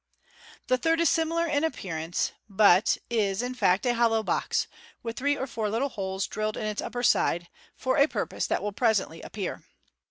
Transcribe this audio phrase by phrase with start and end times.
[0.65, 4.65] The third is similar in appearance, but is, in fact, a hollow box,
[5.03, 8.63] with three or four little holes drilled in its upper side, for a purpose that
[8.63, 9.61] will presently appear.